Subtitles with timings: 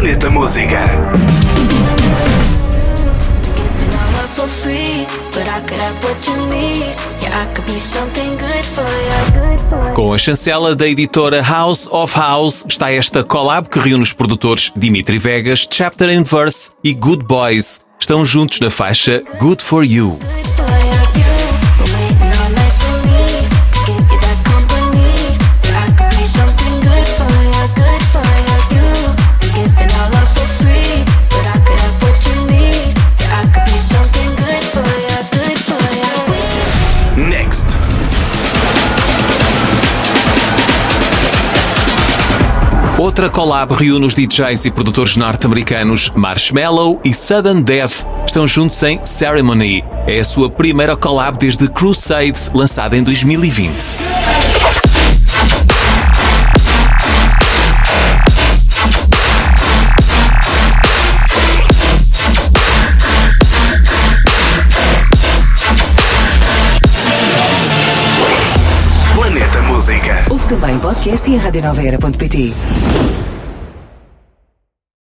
[0.00, 0.80] Planeta Música.
[9.94, 14.72] Com a chancela da editora House of House está esta collab que reúne os produtores
[14.74, 17.82] Dimitri Vegas, Chapter and Verse e Good Boys.
[17.98, 20.18] Estão juntos na faixa Good For You.
[43.00, 48.06] Outra collab reúne os DJs e produtores norte-americanos Marshmello e Sudden Death.
[48.26, 49.82] Estão juntos em Ceremony.
[50.06, 54.19] É a sua primeira collab desde Crusade, lançada em 2020.
[70.50, 73.29] Também podcast e em radionoveira.pt.